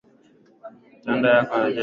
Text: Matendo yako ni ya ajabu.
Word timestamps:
Matendo 1.05 1.27
yako 1.35 1.53
ni 1.57 1.61
ya 1.61 1.67
ajabu. 1.69 1.79